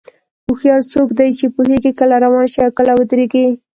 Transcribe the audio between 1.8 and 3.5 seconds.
کله روان شي او کله ودرېږي.